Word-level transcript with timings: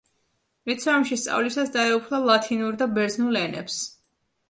ლიცეუმში 0.71 1.17
სწავლისას 1.25 1.71
დაეუფლა 1.77 2.23
ლათინურ 2.33 2.83
და 2.83 2.91
ბერძნულ 2.99 3.43
ენებს. 3.47 3.83